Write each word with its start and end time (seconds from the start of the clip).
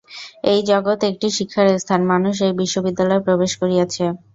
এই 0.51 0.59
জগৎ 0.69 0.99
একটি 1.09 1.27
শিক্ষার 1.37 1.67
স্থান! 1.77 2.01
মানুষ 2.11 2.35
এই 2.41 2.53
বিশ্ববিদ্যালয়ে 2.61 3.25
প্রবেশ 3.27 3.51
করিয়াছে। 3.61 4.03